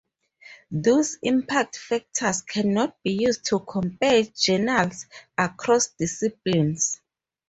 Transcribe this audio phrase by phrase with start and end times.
[0.71, 5.05] Thus impact factors cannot be used to compare journals
[5.37, 6.99] across disciplines.